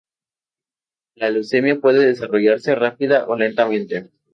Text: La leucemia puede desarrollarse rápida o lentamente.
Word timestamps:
La 1.13 1.29
leucemia 1.29 1.79
puede 1.79 2.07
desarrollarse 2.07 2.73
rápida 2.73 3.27
o 3.27 3.35
lentamente. 3.35 4.09